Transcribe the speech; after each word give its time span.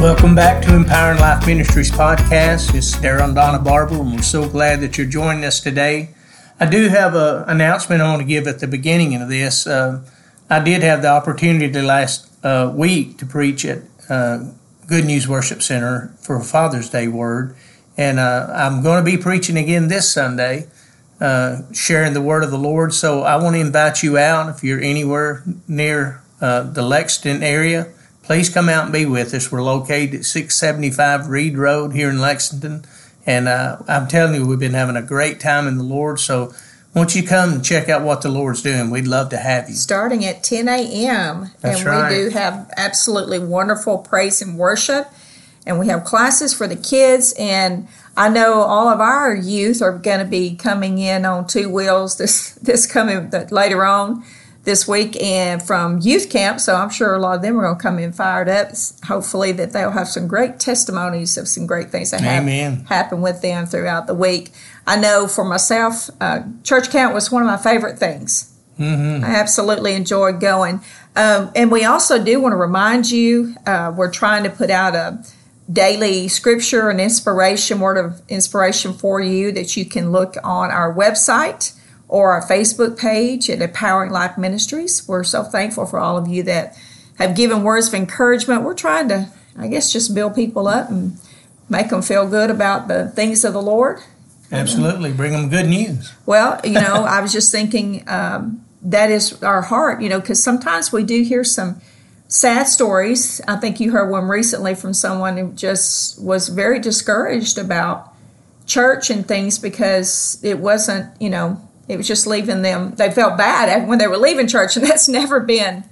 Welcome 0.00 0.34
back 0.34 0.62
to 0.62 0.74
Empowering 0.74 1.20
Life 1.20 1.46
Ministries 1.46 1.90
podcast. 1.90 2.74
It's 2.74 2.96
Darren 2.96 3.34
Donna 3.34 3.58
Barber, 3.58 3.96
and 3.96 4.14
we're 4.14 4.22
so 4.22 4.48
glad 4.48 4.80
that 4.80 4.96
you're 4.96 5.06
joining 5.06 5.44
us 5.44 5.60
today. 5.60 6.14
I 6.58 6.64
do 6.64 6.88
have 6.88 7.14
an 7.14 7.44
announcement 7.46 8.00
I 8.00 8.08
want 8.08 8.22
to 8.22 8.26
give 8.26 8.46
at 8.46 8.60
the 8.60 8.66
beginning 8.66 9.14
of 9.20 9.28
this. 9.28 9.66
Uh, 9.66 10.02
I 10.48 10.60
did 10.60 10.82
have 10.82 11.02
the 11.02 11.08
opportunity 11.08 11.82
last 11.82 12.32
uh, 12.42 12.72
week 12.74 13.18
to 13.18 13.26
preach 13.26 13.66
at 13.66 13.82
uh, 14.08 14.44
Good 14.86 15.04
News 15.04 15.28
Worship 15.28 15.60
Center 15.60 16.14
for 16.18 16.42
Father's 16.42 16.88
Day 16.88 17.06
Word, 17.06 17.54
and 17.98 18.18
uh, 18.18 18.46
I'm 18.54 18.82
going 18.82 19.04
to 19.04 19.10
be 19.10 19.18
preaching 19.18 19.58
again 19.58 19.88
this 19.88 20.10
Sunday, 20.10 20.68
uh, 21.20 21.58
sharing 21.74 22.14
the 22.14 22.22
Word 22.22 22.42
of 22.42 22.50
the 22.50 22.58
Lord. 22.58 22.94
So 22.94 23.24
I 23.24 23.36
want 23.36 23.54
to 23.54 23.60
invite 23.60 24.02
you 24.02 24.16
out 24.16 24.48
if 24.48 24.64
you're 24.64 24.80
anywhere 24.80 25.42
near 25.68 26.22
uh, 26.40 26.62
the 26.62 26.80
Lexington 26.80 27.42
area 27.42 27.92
please 28.22 28.48
come 28.48 28.68
out 28.68 28.84
and 28.84 28.92
be 28.92 29.06
with 29.06 29.34
us. 29.34 29.50
We're 29.50 29.62
located 29.62 30.14
at 30.14 30.24
675 30.24 31.28
Reed 31.28 31.56
Road 31.56 31.92
here 31.92 32.10
in 32.10 32.20
Lexington. 32.20 32.84
And 33.26 33.48
uh, 33.48 33.78
I'm 33.88 34.08
telling 34.08 34.34
you, 34.34 34.46
we've 34.46 34.58
been 34.58 34.74
having 34.74 34.96
a 34.96 35.02
great 35.02 35.40
time 35.40 35.66
in 35.66 35.76
the 35.76 35.84
Lord. 35.84 36.20
So 36.20 36.52
won't 36.94 37.14
you 37.14 37.22
come 37.22 37.52
and 37.52 37.64
check 37.64 37.88
out 37.88 38.02
what 38.02 38.22
the 38.22 38.28
Lord's 38.28 38.62
doing? 38.62 38.90
We'd 38.90 39.06
love 39.06 39.28
to 39.30 39.36
have 39.36 39.68
you. 39.68 39.74
Starting 39.74 40.24
at 40.24 40.42
10 40.42 40.68
a.m. 40.68 41.50
That's 41.60 41.80
and 41.80 41.86
right. 41.86 42.10
we 42.10 42.16
do 42.16 42.30
have 42.30 42.72
absolutely 42.76 43.38
wonderful 43.38 43.98
praise 43.98 44.42
and 44.42 44.58
worship. 44.58 45.08
And 45.66 45.78
we 45.78 45.88
have 45.88 46.04
classes 46.04 46.54
for 46.54 46.66
the 46.66 46.76
kids. 46.76 47.34
And 47.38 47.86
I 48.16 48.28
know 48.28 48.54
all 48.62 48.88
of 48.88 49.00
our 49.00 49.34
youth 49.34 49.82
are 49.82 49.96
going 49.96 50.18
to 50.18 50.24
be 50.24 50.56
coming 50.56 50.98
in 50.98 51.24
on 51.24 51.46
two 51.46 51.68
wheels 51.68 52.16
this, 52.16 52.50
this 52.62 52.90
coming 52.90 53.30
later 53.50 53.84
on 53.84 54.24
this 54.64 54.86
week 54.86 55.20
and 55.22 55.62
from 55.62 55.98
youth 56.00 56.28
camp. 56.28 56.60
So 56.60 56.74
I'm 56.74 56.90
sure 56.90 57.14
a 57.14 57.18
lot 57.18 57.36
of 57.36 57.42
them 57.42 57.58
are 57.58 57.62
going 57.62 57.76
to 57.76 57.82
come 57.82 57.98
in 57.98 58.12
fired 58.12 58.48
up. 58.48 58.72
Hopefully 59.06 59.52
that 59.52 59.72
they'll 59.72 59.90
have 59.90 60.08
some 60.08 60.28
great 60.28 60.60
testimonies 60.60 61.38
of 61.38 61.48
some 61.48 61.66
great 61.66 61.90
things 61.90 62.10
that 62.10 62.20
have 62.20 62.86
happened 62.86 63.22
with 63.22 63.40
them 63.40 63.66
throughout 63.66 64.06
the 64.06 64.14
week. 64.14 64.50
I 64.86 64.96
know 64.96 65.26
for 65.26 65.44
myself, 65.44 66.10
uh, 66.20 66.42
church 66.62 66.90
camp 66.90 67.14
was 67.14 67.30
one 67.30 67.42
of 67.42 67.46
my 67.46 67.56
favorite 67.56 67.98
things. 67.98 68.54
Mm-hmm. 68.78 69.24
I 69.24 69.28
absolutely 69.36 69.94
enjoyed 69.94 70.40
going. 70.40 70.80
Um, 71.16 71.50
and 71.54 71.70
we 71.70 71.84
also 71.84 72.22
do 72.22 72.40
want 72.40 72.52
to 72.52 72.56
remind 72.56 73.10
you, 73.10 73.54
uh, 73.66 73.92
we're 73.94 74.10
trying 74.10 74.44
to 74.44 74.50
put 74.50 74.70
out 74.70 74.94
a 74.94 75.24
daily 75.70 76.28
scripture 76.28 76.88
and 76.90 77.00
inspiration, 77.00 77.80
word 77.80 77.98
of 77.98 78.22
inspiration 78.28 78.92
for 78.92 79.20
you 79.20 79.52
that 79.52 79.76
you 79.76 79.84
can 79.84 80.12
look 80.12 80.34
on 80.42 80.70
our 80.70 80.94
website 80.94 81.78
or 82.10 82.32
our 82.32 82.46
Facebook 82.46 82.98
page 82.98 83.48
at 83.48 83.62
Empowering 83.62 84.10
Life 84.10 84.36
Ministries. 84.36 85.06
We're 85.06 85.22
so 85.22 85.44
thankful 85.44 85.86
for 85.86 86.00
all 86.00 86.16
of 86.16 86.26
you 86.26 86.42
that 86.42 86.76
have 87.18 87.36
given 87.36 87.62
words 87.62 87.86
of 87.86 87.94
encouragement. 87.94 88.62
We're 88.62 88.74
trying 88.74 89.08
to, 89.10 89.30
I 89.56 89.68
guess, 89.68 89.92
just 89.92 90.12
build 90.12 90.34
people 90.34 90.66
up 90.66 90.90
and 90.90 91.16
make 91.68 91.90
them 91.90 92.02
feel 92.02 92.28
good 92.28 92.50
about 92.50 92.88
the 92.88 93.08
things 93.10 93.44
of 93.44 93.52
the 93.52 93.62
Lord. 93.62 94.00
Absolutely. 94.50 95.12
Bring 95.12 95.30
them 95.30 95.48
good 95.48 95.68
news. 95.68 96.12
Well, 96.26 96.60
you 96.64 96.72
know, 96.72 97.04
I 97.08 97.20
was 97.20 97.32
just 97.32 97.52
thinking 97.52 98.02
um, 98.08 98.64
that 98.82 99.12
is 99.12 99.40
our 99.44 99.62
heart, 99.62 100.02
you 100.02 100.08
know, 100.08 100.20
because 100.20 100.42
sometimes 100.42 100.92
we 100.92 101.04
do 101.04 101.22
hear 101.22 101.44
some 101.44 101.80
sad 102.26 102.64
stories. 102.64 103.40
I 103.46 103.54
think 103.54 103.78
you 103.78 103.92
heard 103.92 104.10
one 104.10 104.24
recently 104.24 104.74
from 104.74 104.94
someone 104.94 105.36
who 105.36 105.52
just 105.52 106.20
was 106.20 106.48
very 106.48 106.80
discouraged 106.80 107.56
about 107.56 108.12
church 108.66 109.10
and 109.10 109.26
things 109.28 109.60
because 109.60 110.40
it 110.42 110.58
wasn't, 110.58 111.08
you 111.22 111.30
know, 111.30 111.60
it 111.90 111.96
was 111.96 112.06
just 112.06 112.26
leaving 112.26 112.62
them. 112.62 112.94
They 112.94 113.10
felt 113.10 113.36
bad 113.36 113.88
when 113.88 113.98
they 113.98 114.06
were 114.06 114.16
leaving 114.16 114.46
church, 114.46 114.76
and 114.76 114.86
that's 114.86 115.08
never 115.08 115.40
been 115.40 115.84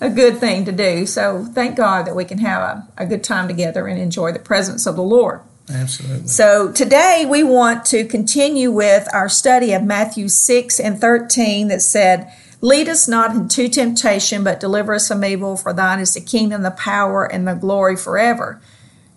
a 0.00 0.08
good 0.08 0.38
thing 0.38 0.64
to 0.64 0.72
do. 0.72 1.04
So 1.06 1.44
thank 1.44 1.76
God 1.76 2.06
that 2.06 2.14
we 2.14 2.24
can 2.24 2.38
have 2.38 2.62
a, 2.62 2.88
a 2.98 3.06
good 3.06 3.24
time 3.24 3.48
together 3.48 3.86
and 3.86 4.00
enjoy 4.00 4.32
the 4.32 4.38
presence 4.38 4.86
of 4.86 4.96
the 4.96 5.02
Lord. 5.02 5.40
Absolutely. 5.72 6.28
So 6.28 6.72
today 6.72 7.24
we 7.28 7.42
want 7.42 7.84
to 7.86 8.04
continue 8.04 8.70
with 8.70 9.08
our 9.12 9.28
study 9.28 9.72
of 9.72 9.82
Matthew 9.82 10.28
6 10.28 10.80
and 10.80 11.00
13 11.00 11.68
that 11.68 11.82
said, 11.82 12.32
Lead 12.60 12.88
us 12.88 13.08
not 13.08 13.34
into 13.34 13.68
temptation, 13.68 14.44
but 14.44 14.60
deliver 14.60 14.94
us 14.94 15.08
from 15.08 15.24
evil, 15.24 15.56
for 15.56 15.72
thine 15.72 15.98
is 15.98 16.14
the 16.14 16.20
kingdom, 16.20 16.62
the 16.62 16.70
power, 16.70 17.24
and 17.24 17.46
the 17.46 17.54
glory 17.54 17.96
forever. 17.96 18.60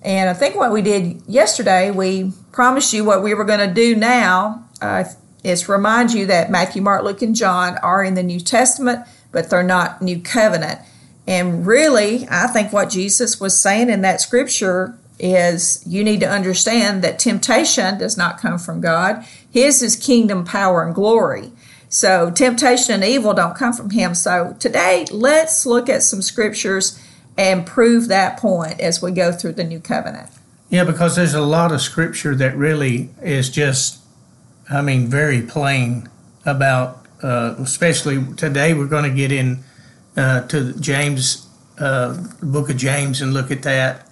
And 0.01 0.29
I 0.29 0.33
think 0.33 0.55
what 0.55 0.71
we 0.71 0.81
did 0.81 1.21
yesterday, 1.27 1.91
we 1.91 2.31
promised 2.51 2.91
you 2.91 3.03
what 3.03 3.21
we 3.21 3.35
were 3.35 3.43
going 3.43 3.67
to 3.67 3.71
do 3.71 3.95
now. 3.95 4.67
Uh, 4.81 5.03
is 5.45 5.69
remind 5.69 6.11
you 6.11 6.25
that 6.25 6.49
Matthew, 6.49 6.81
Mark, 6.81 7.03
Luke, 7.03 7.21
and 7.21 7.35
John 7.35 7.77
are 7.77 8.03
in 8.03 8.15
the 8.15 8.23
New 8.23 8.39
Testament, 8.39 9.05
but 9.31 9.49
they're 9.49 9.63
not 9.63 10.01
New 10.01 10.19
Covenant. 10.19 10.79
And 11.27 11.65
really, 11.65 12.27
I 12.29 12.47
think 12.47 12.73
what 12.73 12.89
Jesus 12.89 13.39
was 13.39 13.59
saying 13.59 13.89
in 13.89 14.01
that 14.01 14.21
scripture 14.21 14.97
is 15.19 15.83
you 15.87 16.03
need 16.03 16.19
to 16.19 16.29
understand 16.29 17.03
that 17.03 17.19
temptation 17.19 17.97
does 17.97 18.17
not 18.17 18.39
come 18.39 18.57
from 18.57 18.81
God. 18.81 19.25
His 19.49 19.81
is 19.81 19.95
kingdom, 19.95 20.43
power, 20.43 20.83
and 20.83 20.93
glory. 20.93 21.51
So 21.89 22.31
temptation 22.31 22.95
and 22.95 23.03
evil 23.03 23.33
don't 23.33 23.55
come 23.55 23.73
from 23.73 23.91
him. 23.91 24.15
So 24.15 24.55
today, 24.59 25.05
let's 25.11 25.65
look 25.65 25.87
at 25.87 26.03
some 26.03 26.21
scriptures 26.21 27.01
and 27.37 27.65
prove 27.65 28.07
that 28.07 28.37
point 28.37 28.79
as 28.79 29.01
we 29.01 29.11
go 29.11 29.31
through 29.31 29.53
the 29.53 29.63
new 29.63 29.79
covenant. 29.79 30.29
Yeah, 30.69 30.83
because 30.83 31.15
there's 31.15 31.33
a 31.33 31.41
lot 31.41 31.71
of 31.71 31.81
scripture 31.81 32.35
that 32.35 32.55
really 32.57 33.09
is 33.21 33.49
just 33.49 33.99
I 34.69 34.81
mean, 34.81 35.07
very 35.07 35.41
plain 35.41 36.09
about, 36.45 37.05
uh, 37.21 37.55
especially 37.59 38.23
today, 38.35 38.73
we're 38.73 38.87
going 38.87 39.09
to 39.09 39.15
get 39.15 39.31
in 39.31 39.63
uh, 40.17 40.47
to 40.47 40.73
James, 40.79 41.47
uh, 41.77 42.17
book 42.41 42.69
of 42.69 42.77
James, 42.77 43.21
and 43.21 43.33
look 43.33 43.51
at 43.51 43.63
that. 43.63 44.07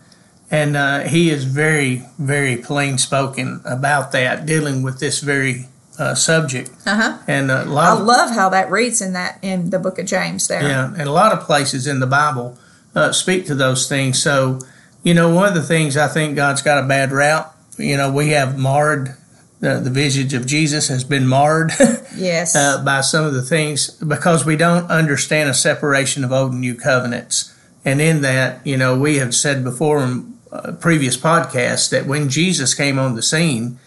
And 0.51 0.75
uh, 0.75 1.01
he 1.01 1.31
is 1.31 1.45
very, 1.45 2.03
very 2.19 2.57
plain 2.57 2.97
spoken 2.97 3.61
about 3.65 4.11
that, 4.11 4.45
dealing 4.45 4.83
with 4.83 4.99
this 4.99 5.19
very 5.21 5.67
uh, 5.97 6.13
subject. 6.13 6.69
Uh-huh. 6.85 7.17
And 7.27 7.49
a 7.49 7.55
I 7.55 7.63
lot 7.63 7.99
of, 7.99 8.05
love 8.05 8.35
how 8.35 8.49
that 8.49 8.69
reads 8.69 9.01
in 9.01 9.13
that 9.13 9.39
in 9.41 9.71
the 9.71 9.79
book 9.79 9.97
of 9.97 10.05
James 10.05 10.47
there. 10.47 10.61
yeah, 10.61 10.87
and 10.87 11.07
a 11.07 11.11
lot 11.11 11.31
of 11.31 11.41
places 11.41 11.87
in 11.87 11.99
the 11.99 12.07
Bible 12.07 12.57
uh, 12.93 13.11
speak 13.11 13.45
to 13.47 13.55
those 13.55 13.89
things. 13.89 14.21
So, 14.21 14.59
you 15.01 15.13
know, 15.13 15.33
one 15.33 15.47
of 15.47 15.55
the 15.55 15.63
things 15.63 15.97
I 15.97 16.07
think 16.07 16.35
God's 16.35 16.61
got 16.61 16.83
a 16.83 16.87
bad 16.87 17.11
route. 17.11 17.51
You 17.77 17.97
know, 17.97 18.11
we 18.11 18.29
have 18.29 18.57
marred 18.57 19.15
the, 19.63 19.79
the 19.79 19.89
visage 19.89 20.33
of 20.33 20.45
Jesus 20.45 20.89
has 20.89 21.05
been 21.05 21.25
marred 21.25 21.71
Yes. 22.17 22.53
uh, 22.53 22.83
by 22.83 22.99
some 22.99 23.23
of 23.23 23.33
the 23.33 23.41
things 23.41 23.89
because 23.91 24.45
we 24.45 24.57
don't 24.57 24.91
understand 24.91 25.49
a 25.49 25.53
separation 25.53 26.25
of 26.25 26.33
old 26.33 26.51
and 26.51 26.59
new 26.59 26.75
covenants. 26.75 27.55
And 27.85 28.01
in 28.01 28.21
that, 28.23 28.59
you 28.67 28.75
know, 28.75 28.99
we 28.99 29.19
have 29.19 29.33
said 29.33 29.63
before 29.63 30.03
in 30.03 30.37
uh, 30.51 30.73
previous 30.73 31.15
podcasts 31.15 31.89
that 31.91 32.05
when 32.05 32.27
Jesus 32.27 32.73
came 32.73 32.99
on 32.99 33.15
the 33.15 33.21
scene, 33.21 33.79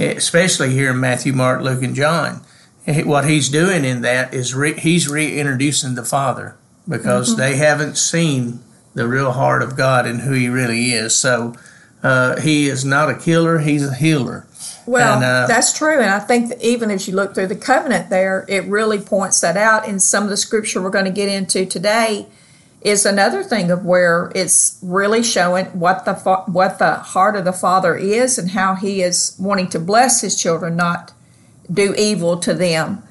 especially 0.00 0.70
here 0.70 0.90
in 0.90 0.98
Matthew, 0.98 1.32
Mark, 1.32 1.62
Luke, 1.62 1.84
and 1.84 1.94
John, 1.94 2.40
eh, 2.88 3.04
what 3.04 3.24
he's 3.28 3.48
doing 3.48 3.84
in 3.84 4.00
that 4.00 4.34
is 4.34 4.52
re- 4.52 4.80
he's 4.80 5.08
reintroducing 5.08 5.94
the 5.94 6.04
Father 6.04 6.56
because 6.88 7.36
they 7.36 7.54
haven't 7.54 7.96
seen 7.96 8.58
the 8.94 9.06
real 9.06 9.30
heart 9.30 9.62
of 9.62 9.76
God 9.76 10.06
and 10.06 10.22
who 10.22 10.32
he 10.32 10.48
really 10.48 10.90
is. 10.90 11.14
So 11.14 11.54
uh, 12.02 12.40
he 12.40 12.68
is 12.68 12.84
not 12.84 13.10
a 13.10 13.14
killer, 13.14 13.58
he's 13.58 13.86
a 13.86 13.94
healer. 13.94 14.46
Well, 14.86 15.16
And, 15.16 15.24
uh, 15.24 15.46
that's 15.46 15.76
true. 15.76 16.00
And 16.00 16.10
I 16.10 16.18
think 16.18 16.48
that 16.48 16.62
even 16.62 16.90
as 16.90 17.06
you 17.06 17.14
look 17.14 17.34
through 17.34 17.48
the 17.48 17.56
covenant 17.56 18.10
there, 18.10 18.44
it 18.48 18.64
really 18.64 18.98
points 18.98 19.40
that 19.40 19.56
out. 19.56 19.86
And 19.86 20.02
some 20.02 20.24
of 20.24 20.30
the 20.30 20.36
scripture 20.36 20.80
we're 20.82 20.90
going 20.90 21.04
to 21.04 21.10
get 21.10 21.28
into 21.28 21.66
today 21.66 22.26
is 22.80 23.04
another 23.04 23.42
thing 23.42 23.70
of 23.70 23.84
where 23.84 24.32
it's 24.34 24.78
really 24.82 25.22
showing 25.22 25.66
what 25.66 26.06
the 26.06 26.14
fa- 26.14 26.44
what 26.46 26.78
the 26.78 26.94
heart 26.94 27.36
of 27.36 27.44
the 27.44 27.52
father 27.52 27.94
is 27.94 28.38
and 28.38 28.50
how 28.50 28.74
he 28.74 29.02
is 29.02 29.36
wanting 29.38 29.68
to 29.68 29.78
bless 29.78 30.22
his 30.22 30.34
children, 30.40 30.76
not 30.76 31.12
do 31.70 31.94
evil 31.96 32.38
to 32.38 32.54
them. 32.54 33.02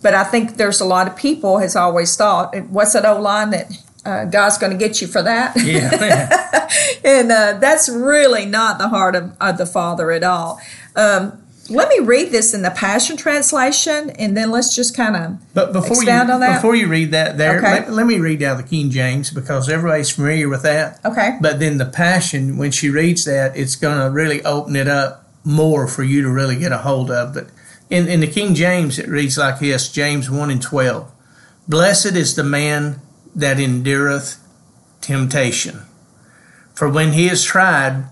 But 0.00 0.14
I 0.14 0.24
think 0.24 0.56
there's 0.56 0.80
a 0.80 0.84
lot 0.84 1.08
of 1.08 1.16
people 1.16 1.58
has 1.58 1.76
always 1.76 2.16
thought, 2.16 2.56
what's 2.68 2.94
that 2.94 3.04
old 3.04 3.20
line 3.20 3.50
that 3.50 3.70
uh, 4.04 4.24
God's 4.26 4.56
going 4.56 4.72
to 4.72 4.78
get 4.78 5.00
you 5.02 5.06
for 5.06 5.22
that? 5.22 5.54
Yeah. 5.56 6.44
and 7.04 7.30
uh, 7.32 7.58
that's 7.60 7.88
really 7.88 8.46
not 8.46 8.78
the 8.78 8.88
heart 8.88 9.14
of, 9.16 9.36
of 9.40 9.58
the 9.58 9.66
Father 9.66 10.10
at 10.10 10.22
all. 10.22 10.60
Um, 10.96 11.42
let 11.70 11.90
me 11.90 11.98
read 11.98 12.30
this 12.32 12.54
in 12.54 12.62
the 12.62 12.70
Passion 12.70 13.18
Translation, 13.18 14.08
and 14.10 14.34
then 14.34 14.50
let's 14.50 14.74
just 14.74 14.96
kind 14.96 15.14
of 15.14 15.38
But 15.52 15.72
before 15.74 15.98
expound 15.98 16.28
you 16.28 16.34
on 16.34 16.40
that. 16.40 16.56
before 16.56 16.74
you 16.74 16.88
read 16.88 17.10
that 17.10 17.36
there, 17.36 17.58
Okay. 17.58 17.80
let, 17.80 17.92
let 17.92 18.06
me 18.06 18.18
read 18.18 18.42
out 18.42 18.56
the 18.56 18.62
King 18.62 18.90
James 18.90 19.30
because 19.30 19.68
everybody's 19.68 20.08
familiar 20.08 20.48
with 20.48 20.62
that. 20.62 20.98
okay, 21.04 21.36
But 21.42 21.60
then 21.60 21.76
the 21.76 21.84
Passion, 21.84 22.56
when 22.56 22.70
she 22.70 22.88
reads 22.88 23.26
that, 23.26 23.54
it's 23.54 23.76
going 23.76 23.98
to 24.00 24.10
really 24.10 24.42
open 24.44 24.76
it 24.76 24.88
up 24.88 25.26
more 25.44 25.86
for 25.86 26.02
you 26.02 26.22
to 26.22 26.30
really 26.30 26.56
get 26.56 26.72
a 26.72 26.78
hold 26.78 27.10
of. 27.10 27.34
But 27.34 27.48
in, 27.90 28.08
in 28.08 28.20
the 28.20 28.26
King 28.26 28.54
James, 28.54 28.98
it 28.98 29.06
reads 29.08 29.36
like 29.36 29.58
this 29.60 29.92
James 29.92 30.30
1 30.30 30.50
and 30.50 30.62
12. 30.62 31.10
Blessed 31.68 32.16
is 32.16 32.34
the 32.34 32.44
man 32.44 33.00
that 33.34 33.60
endureth 33.60 34.38
temptation. 35.02 35.82
For 36.78 36.88
when 36.88 37.14
he 37.14 37.28
is 37.28 37.42
tried, 37.42 38.04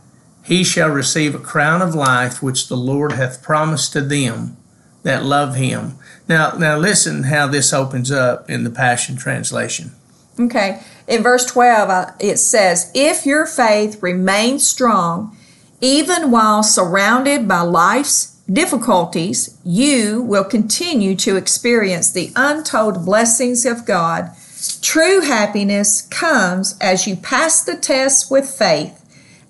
he 0.43 0.65
shall 0.65 0.89
receive 0.89 1.37
a 1.37 1.39
crown 1.39 1.83
of 1.83 1.95
life 1.95 2.43
which 2.43 2.67
the 2.67 2.77
Lord 2.77 3.13
hath 3.13 3.41
promised 3.41 3.93
to 3.93 4.01
them 4.01 4.57
that 5.05 5.25
love 5.25 5.55
him. 5.55 5.95
Now, 6.29 6.51
now 6.59 6.77
listen 6.77 7.23
how 7.23 7.47
this 7.47 7.73
opens 7.73 8.11
up 8.11 8.51
in 8.51 8.65
the 8.65 8.71
Passion 8.71 9.15
Translation. 9.17 9.93
Okay. 10.41 10.83
In 11.07 11.23
verse 11.23 11.47
12, 11.47 11.91
uh, 11.91 12.11
it 12.19 12.39
says, 12.39 12.91
If 12.93 13.25
your 13.25 13.47
faith 13.47 14.03
remains 14.03 14.67
strong, 14.67 15.37
even 15.81 16.33
while 16.33 16.65
surrounded 16.65 17.47
by 17.47 17.61
life's 17.61 18.35
difficulties, 18.53 19.57
you 19.65 20.23
will 20.23 20.43
continue 20.43 21.15
to 21.19 21.37
experience 21.37 22.11
the 22.11 22.33
untold 22.35 23.05
blessings 23.05 23.65
of 23.65 23.87
God. 23.87 24.33
True 24.81 25.21
happiness 25.21 26.03
comes 26.03 26.77
as 26.81 27.07
you 27.07 27.17
pass 27.17 27.63
the 27.63 27.77
test 27.77 28.31
with 28.31 28.49
faith 28.49 29.03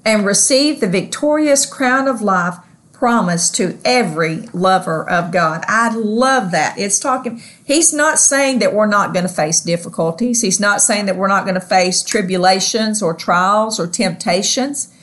and 0.05 0.25
receive 0.25 0.81
the 0.81 0.89
victorious 0.89 1.67
crown 1.67 2.09
of 2.09 2.23
life 2.23 2.57
promised 2.93 3.55
to 3.57 3.79
every 3.85 4.49
lover 4.55 5.09
of 5.09 5.31
God. 5.31 5.63
I 5.69 5.95
love 5.95 6.51
that. 6.53 6.79
It's 6.79 6.99
talking, 6.99 7.43
he's 7.65 7.93
not 7.93 8.19
saying 8.19 8.61
that 8.61 8.73
we're 8.73 8.87
not 8.87 9.13
going 9.13 9.27
to 9.27 9.33
face 9.33 9.61
difficulties. 9.61 10.41
He's 10.41 10.59
not 10.59 10.81
saying 10.81 11.05
that 11.07 11.17
we're 11.17 11.29
not 11.29 11.45
going 11.45 11.57
to 11.57 11.61
face 11.61 12.03
tribulations 12.03 13.03
or 13.03 13.13
trials 13.13 13.79
or 13.79 13.87
temptations 13.87 14.95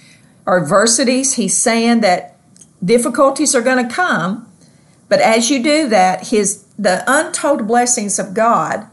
or 0.46 0.60
adversities. 0.60 1.36
He's 1.36 1.56
saying 1.56 2.02
that 2.02 2.36
difficulties 2.84 3.54
are 3.54 3.62
going 3.62 3.88
to 3.88 3.94
come, 3.94 4.50
but 5.08 5.20
as 5.20 5.52
you 5.52 5.62
do 5.62 5.88
that, 5.90 6.30
his 6.30 6.64
the 6.80 7.04
untold 7.06 7.68
blessings 7.68 8.18
of 8.18 8.34
God 8.34 8.88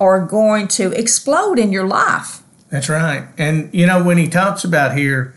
are 0.00 0.24
going 0.24 0.68
to 0.68 0.92
explode 0.92 1.58
in 1.58 1.72
your 1.72 1.86
life. 1.86 2.42
That's 2.70 2.88
right. 2.88 3.28
And 3.38 3.72
you 3.72 3.86
know 3.86 4.02
when 4.02 4.18
he 4.18 4.28
talks 4.28 4.64
about 4.64 4.96
here 4.96 5.34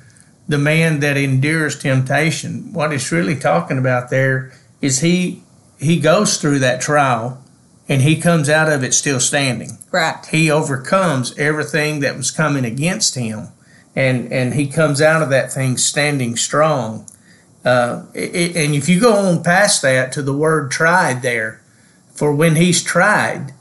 the 0.48 0.58
man 0.58 1.02
that 1.02 1.18
endures 1.18 1.78
temptation. 1.78 2.72
What 2.74 2.94
it's 2.94 3.12
really 3.12 3.36
talking 3.36 3.78
about 3.78 4.10
there 4.10 4.54
is 4.82 5.00
he 5.00 5.44
he 5.80 6.00
goes 6.00 6.38
through 6.38 6.60
that 6.60 6.82
trial 6.82 7.44
and 7.90 8.02
he 8.02 8.20
comes 8.20 8.50
out 8.50 8.72
of 8.72 8.84
it 8.84 8.94
still 8.94 9.20
standing. 9.20 9.78
Right. 9.92 10.26
He 10.26 10.50
overcomes 10.50 11.38
everything 11.38 12.00
that 12.00 12.18
was 12.18 12.32
coming 12.32 12.66
against 12.66 13.16
him, 13.16 13.50
and 13.96 14.32
and 14.32 14.54
he 14.54 14.68
comes 14.68 15.02
out 15.02 15.22
of 15.22 15.30
that 15.30 15.52
thing 15.52 15.78
standing 15.78 16.36
strong. 16.36 17.08
Uh, 17.66 18.06
it, 18.14 18.56
and 18.56 18.74
if 18.74 18.88
you 18.88 19.00
go 19.00 19.14
on 19.14 19.44
past 19.44 19.82
that 19.82 20.12
to 20.14 20.22
the 20.22 20.34
word 20.34 20.72
tried 20.72 21.22
there, 21.22 21.62
for 22.14 22.34
when 22.34 22.56
he's 22.56 22.82
tried, 22.82 23.54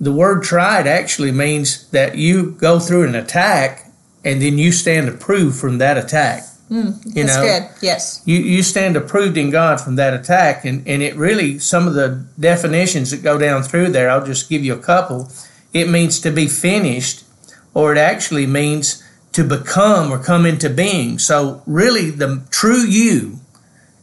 the 0.00 0.12
word 0.12 0.42
tried 0.42 0.86
actually 0.86 1.32
means 1.32 1.88
that 1.90 2.16
you 2.16 2.52
go 2.52 2.78
through 2.78 3.06
an 3.08 3.14
attack 3.14 3.90
and 4.24 4.40
then 4.40 4.58
you 4.58 4.72
stand 4.72 5.08
approved 5.08 5.58
from 5.58 5.78
that 5.78 5.98
attack. 5.98 6.44
Mm, 6.70 7.04
you 7.14 7.24
that's 7.24 7.36
know, 7.36 7.42
good. 7.42 7.68
Yes. 7.82 8.22
You 8.24 8.38
you 8.38 8.62
stand 8.62 8.96
approved 8.96 9.36
in 9.36 9.50
God 9.50 9.80
from 9.80 9.96
that 9.96 10.14
attack, 10.14 10.64
and 10.64 10.86
and 10.88 11.02
it 11.02 11.14
really 11.14 11.58
some 11.58 11.86
of 11.86 11.94
the 11.94 12.24
definitions 12.40 13.10
that 13.10 13.22
go 13.22 13.38
down 13.38 13.62
through 13.62 13.90
there. 13.90 14.08
I'll 14.08 14.24
just 14.24 14.48
give 14.48 14.64
you 14.64 14.72
a 14.72 14.78
couple. 14.78 15.30
It 15.74 15.90
means 15.90 16.20
to 16.20 16.30
be 16.30 16.46
finished, 16.46 17.24
or 17.74 17.92
it 17.92 17.98
actually 17.98 18.46
means 18.46 19.02
to 19.32 19.44
become 19.44 20.10
or 20.10 20.18
come 20.18 20.46
into 20.46 20.70
being. 20.70 21.18
So 21.18 21.62
really, 21.66 22.10
the 22.10 22.46
true 22.50 22.82
you 22.82 23.40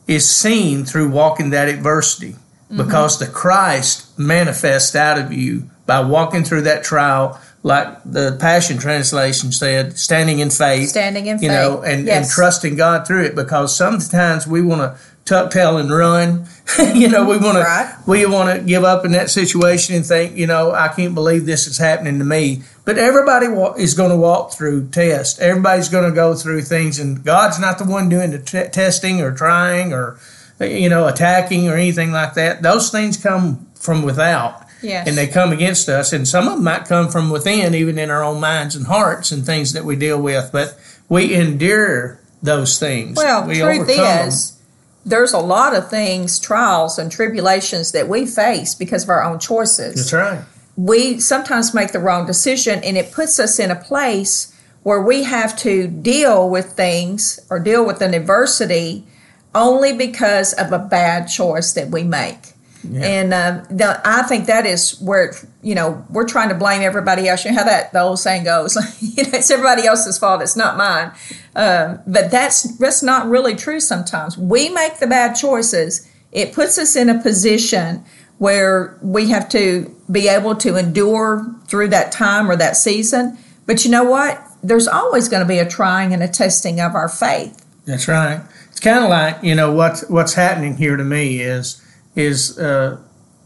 is 0.08 0.30
seen 0.30 0.86
through 0.86 1.10
walking 1.10 1.50
that 1.50 1.68
adversity, 1.68 2.34
mm-hmm. 2.34 2.78
because 2.78 3.18
the 3.18 3.28
Christ 3.28 4.18
manifests 4.20 4.96
out 4.96 5.18
of 5.18 5.34
you 5.34 5.70
by 5.92 6.00
walking 6.00 6.46
through 6.46 6.62
that 6.62 6.86
trial 6.86 7.38
like 7.64 8.02
the 8.06 8.38
Passion 8.40 8.78
Translation 8.78 9.52
said, 9.52 10.00
standing 10.00 10.40
in 10.40 10.50
faith. 10.50 10.88
Standing 10.88 11.28
in 11.28 11.36
you 11.36 11.50
faith. 11.50 11.52
know, 11.52 11.82
and, 11.82 12.08
yes. 12.08 12.24
and 12.24 12.34
trusting 12.34 12.78
God 12.78 13.06
through 13.06 13.26
it 13.26 13.36
because 13.36 13.76
sometimes 13.76 14.48
we 14.48 14.62
want 14.62 14.80
to 14.80 14.98
tuck 15.26 15.52
tail 15.52 15.78
and 15.78 15.92
run. 15.92 16.48
you 16.96 17.10
know, 17.10 17.26
we 17.26 17.38
want 17.38 17.58
right. 17.58 17.94
to 17.94 18.10
we 18.10 18.26
want 18.26 18.58
to 18.58 18.66
give 18.66 18.86
up 18.86 19.04
in 19.04 19.12
that 19.12 19.30
situation 19.30 19.98
and 19.98 20.06
think, 20.06 20.38
you 20.38 20.48
know, 20.48 20.72
I 20.72 20.88
can't 20.88 21.14
believe 21.14 21.46
this 21.46 21.68
is 21.68 21.78
happening 21.78 22.20
to 22.20 22.26
me. 22.26 22.64
But 22.86 22.98
everybody 22.98 23.48
is 23.78 23.94
going 23.94 24.12
to 24.12 24.18
walk 24.18 24.54
through 24.54 24.88
tests. 24.92 25.42
Everybody's 25.42 25.90
going 25.90 26.10
to 26.10 26.16
go 26.16 26.36
through 26.36 26.62
things, 26.62 27.00
and 27.00 27.22
God's 27.22 27.60
not 27.60 27.80
the 27.80 27.84
one 27.84 28.08
doing 28.08 28.32
the 28.32 28.40
t- 28.40 28.70
testing 28.70 29.20
or 29.20 29.34
trying 29.34 29.92
or 29.92 30.18
you 30.62 30.88
know 30.88 31.10
attacking 31.10 31.68
or 31.68 31.76
anything 31.76 32.14
like 32.14 32.36
that. 32.36 32.62
Those 32.62 32.90
things 32.90 33.18
come 33.18 33.68
from 33.76 34.04
without. 34.04 34.71
Yes. 34.82 35.08
And 35.08 35.18
they 35.18 35.28
come 35.28 35.52
against 35.52 35.90
us, 35.90 36.14
and 36.14 36.28
some 36.28 36.48
of 36.48 36.56
them 36.56 36.64
might 36.64 36.86
come 36.86 37.10
from 37.10 37.30
within, 37.30 37.76
even 37.76 37.98
in 37.98 38.10
our 38.10 38.24
own 38.24 38.40
minds 38.40 38.76
and 38.76 38.88
hearts 38.88 39.32
and 39.32 39.46
things 39.46 39.74
that 39.74 39.86
we 39.86 39.96
deal 39.96 40.22
with. 40.22 40.50
But 40.52 40.78
we 41.10 41.34
endure 41.34 42.20
those 42.42 42.80
things. 42.80 43.18
Well, 43.18 43.48
we 43.48 43.60
truth 43.60 43.90
is, 43.90 44.52
them. 44.52 44.60
there's 45.06 45.34
a 45.34 45.40
lot 45.40 45.76
of 45.76 45.90
things, 45.90 46.40
trials 46.40 46.98
and 46.98 47.12
tribulations 47.12 47.92
that 47.92 48.08
we 48.08 48.26
face 48.26 48.76
because 48.76 49.04
of 49.04 49.10
our 49.10 49.24
own 49.24 49.40
choices. 49.40 49.96
That's 49.96 50.14
right. 50.14 50.44
We 50.76 51.20
sometimes 51.20 51.74
make 51.74 51.92
the 51.92 52.00
wrong 52.00 52.26
decision, 52.26 52.84
and 52.84 52.98
it 52.98 53.12
puts 53.12 53.40
us 53.40 53.60
in 53.60 53.72
a 53.72 53.76
place 53.76 54.58
where 54.84 55.02
we 55.02 55.24
have 55.24 55.56
to 55.58 55.88
deal 55.88 56.50
with 56.50 56.74
things 56.74 57.40
or 57.50 57.60
deal 57.60 57.86
with 57.86 58.02
an 58.02 58.14
adversity 58.14 59.06
only 59.54 59.94
because 59.94 60.54
of 60.54 60.72
a 60.72 60.80
bad 60.80 61.28
choice 61.28 61.74
that 61.74 61.90
we 61.90 62.04
make. 62.04 62.54
Yeah. 62.84 63.06
And 63.06 63.34
uh, 63.34 63.64
the, 63.70 64.02
I 64.04 64.24
think 64.24 64.48
that 64.48 64.66
is 64.66 65.00
where 65.02 65.34
you 65.62 65.76
know 65.76 66.06
we're 66.10 66.28
trying 66.28 66.50
to 66.50 66.56
blame 66.56 66.82
everybody 66.82 67.28
else. 67.28 67.46
You 67.46 67.52
know 67.52 67.58
how 67.58 67.64
that 67.66 67.94
the 67.94 68.02
old 68.02 68.20
saying 68.20 68.44
goes, 68.44 68.76
you 69.02 69.24
know, 69.24 69.30
it's 69.34 69.52
everybody 69.52 69.86
else's 69.86 70.18
fault. 70.18 70.42
It's 70.42 70.56
not 70.56 70.78
mine. 70.78 71.12
Um, 71.56 72.00
but 72.08 72.32
that's 72.32 72.78
that's 72.78 73.04
not 73.04 73.28
really 73.28 73.56
true. 73.56 73.80
Sometimes 73.80 74.38
we 74.38 74.70
make 74.70 74.98
the 75.00 75.08
bad 75.08 75.34
choices. 75.34 76.08
It 76.32 76.54
puts 76.54 76.78
us 76.78 76.96
in 76.96 77.10
a 77.10 77.20
position 77.22 78.04
where 78.38 78.98
we 79.02 79.30
have 79.30 79.48
to 79.50 79.96
be 80.10 80.28
able 80.28 80.56
to 80.56 80.76
endure 80.76 81.46
through 81.68 81.90
that 81.90 82.12
time 82.12 82.50
or 82.50 82.56
that 82.56 82.76
season. 82.76 83.38
But 83.68 83.86
you 83.86 83.92
know 83.92 84.04
what? 84.04 84.42
There's 84.64 84.88
always 84.88 85.30
going 85.30 85.42
to 85.42 85.48
be 85.48 85.60
a 85.60 85.68
trying 85.68 86.14
and 86.14 86.24
a 86.24 86.28
testing 86.28 86.80
of 86.80 86.96
our 86.96 87.10
faith. 87.10 87.66
That's 87.86 88.08
right. 88.08 88.42
It's 88.70 88.80
kind 88.80 89.04
of 89.04 89.10
like 89.10 89.44
you 89.44 89.56
know 89.56 89.72
what's 89.74 90.08
what's 90.10 90.34
happening 90.34 90.78
here 90.78 90.98
to 90.98 91.04
me 91.04 91.42
is 91.42 91.81
is 92.16 92.58
uh, 92.58 92.98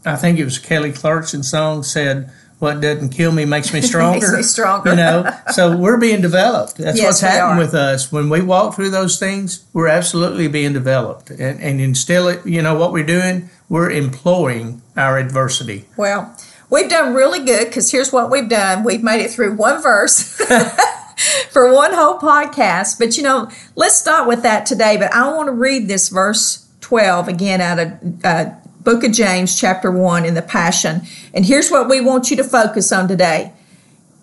I 0.04 0.16
think 0.16 0.38
it 0.38 0.44
was 0.44 0.58
Kelly 0.58 0.92
Clarkson 0.92 1.42
song 1.42 1.82
said, 1.82 2.30
"What 2.58 2.80
doesn't 2.80 3.10
kill 3.10 3.32
me 3.32 3.44
makes 3.44 3.72
me 3.72 3.80
stronger." 3.80 4.18
makes 4.20 4.32
me 4.32 4.42
stronger. 4.42 4.90
you 4.90 4.96
know, 4.96 5.30
so 5.52 5.76
we're 5.76 5.98
being 5.98 6.20
developed. 6.20 6.76
That's 6.76 6.96
yes, 6.96 7.06
what's 7.06 7.20
happening 7.20 7.58
with 7.58 7.74
us 7.74 8.12
when 8.12 8.28
we 8.28 8.40
walk 8.40 8.74
through 8.76 8.90
those 8.90 9.18
things. 9.18 9.64
We're 9.72 9.88
absolutely 9.88 10.48
being 10.48 10.72
developed, 10.72 11.30
and, 11.30 11.60
and 11.60 11.80
instill 11.80 12.28
it. 12.28 12.46
You 12.46 12.62
know 12.62 12.76
what 12.76 12.92
we're 12.92 13.06
doing? 13.06 13.50
We're 13.68 13.90
employing 13.90 14.82
our 14.96 15.18
adversity. 15.18 15.86
Well, 15.96 16.36
we've 16.70 16.88
done 16.88 17.14
really 17.14 17.44
good 17.44 17.66
because 17.66 17.90
here's 17.90 18.12
what 18.12 18.30
we've 18.30 18.48
done: 18.48 18.84
we've 18.84 19.02
made 19.02 19.22
it 19.22 19.30
through 19.32 19.56
one 19.56 19.82
verse. 19.82 20.40
for 21.50 21.72
one 21.72 21.94
whole 21.94 22.18
podcast. 22.18 22.98
But 22.98 23.16
you 23.16 23.22
know, 23.22 23.50
let's 23.74 23.96
start 23.96 24.28
with 24.28 24.42
that 24.42 24.66
today. 24.66 24.96
But 24.96 25.12
I 25.12 25.32
want 25.34 25.46
to 25.48 25.52
read 25.52 25.88
this 25.88 26.10
verse 26.10 26.65
12, 26.86 27.26
again 27.26 27.60
out 27.60 27.80
of 27.80 28.24
uh, 28.24 28.44
Book 28.80 29.02
of 29.02 29.10
James, 29.10 29.58
chapter 29.58 29.90
1 29.90 30.24
in 30.24 30.34
the 30.34 30.42
Passion. 30.42 31.02
And 31.34 31.44
here's 31.44 31.68
what 31.68 31.88
we 31.88 32.00
want 32.00 32.30
you 32.30 32.36
to 32.36 32.44
focus 32.44 32.92
on 32.92 33.08
today. 33.08 33.52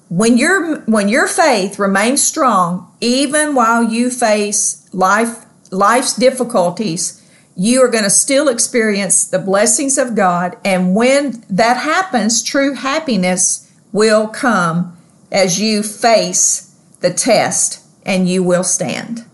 When 0.08 0.38
your 0.38 0.80
when 0.86 1.10
your 1.10 1.28
faith 1.28 1.78
remains 1.78 2.24
strong, 2.24 2.90
even 3.02 3.54
while 3.54 3.84
you 3.84 4.10
face 4.10 4.88
life 4.94 5.46
life's 5.72 6.16
difficulties, 6.16 7.22
you 7.58 7.84
are 7.84 7.90
going 7.90 8.06
to 8.06 8.10
still 8.10 8.48
experience 8.48 9.26
the 9.26 9.40
blessings 9.40 9.98
of 9.98 10.16
God. 10.16 10.56
And 10.64 10.96
when 10.96 11.44
that 11.50 11.76
happens, 11.76 12.42
true 12.42 12.76
happiness 12.76 13.70
will 13.92 14.30
come 14.30 14.96
as 15.34 15.60
you 15.60 15.84
face 15.84 16.74
the 17.02 17.14
test 17.14 17.84
and 18.06 18.30
you 18.30 18.42
will 18.42 18.64
stand. 18.64 19.26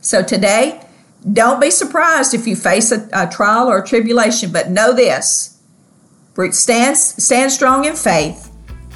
So 0.00 0.22
today, 0.22 0.83
don't 1.32 1.60
be 1.60 1.70
surprised 1.70 2.34
if 2.34 2.46
you 2.46 2.56
face 2.56 2.92
a, 2.92 3.08
a 3.12 3.28
trial 3.28 3.68
or 3.68 3.78
a 3.78 3.86
tribulation, 3.86 4.52
but 4.52 4.70
know 4.70 4.92
this 4.92 5.58
stand, 6.50 6.96
stand 6.96 7.52
strong 7.52 7.84
in 7.84 7.94
faith 7.94 8.50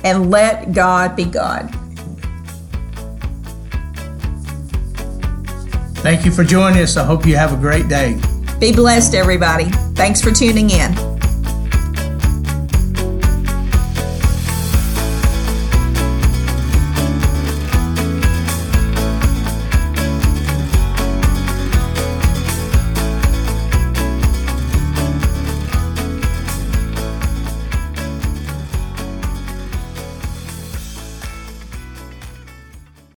and 0.05 0.31
let 0.31 0.73
God 0.73 1.17
be 1.17 1.25
God. 1.25 1.71
Thank 5.99 6.25
you 6.25 6.31
for 6.31 6.45
joining 6.45 6.83
us. 6.83 6.97
I 6.97 7.05
hope 7.05 7.27
you 7.27 7.37
have 7.37 7.53
a 7.53 7.57
great 7.57 7.89
day. 7.89 8.21
Be 8.61 8.73
blessed, 8.73 9.15
everybody. 9.15 9.65
Thanks 9.95 10.21
for 10.21 10.31
tuning 10.31 10.71
in. 10.71 11.18